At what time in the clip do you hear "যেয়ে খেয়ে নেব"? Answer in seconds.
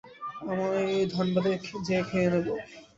1.85-2.47